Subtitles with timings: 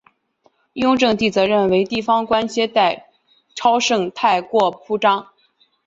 [0.73, 3.11] 雍正帝则认为地方官接待
[3.53, 5.27] 超盛太过铺张。